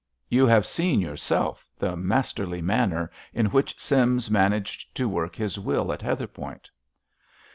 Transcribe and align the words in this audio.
You 0.29 0.47
have 0.47 0.65
seen 0.65 0.99
yourself 0.99 1.63
the 1.77 1.95
masterly 1.95 2.59
manner 2.59 3.11
in 3.35 3.51
which 3.51 3.79
Sims 3.79 4.31
managed 4.31 4.95
to 4.95 5.07
work 5.07 5.35
his 5.35 5.59
will 5.59 5.93
at 5.93 6.01
Heatherpoint. 6.01 6.71